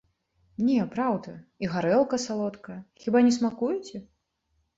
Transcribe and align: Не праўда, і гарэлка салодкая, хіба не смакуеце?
Не 0.69 0.77
праўда, 0.95 1.33
і 1.65 1.69
гарэлка 1.73 2.19
салодкая, 2.25 2.79
хіба 3.05 3.23
не 3.29 3.33
смакуеце? 3.39 3.97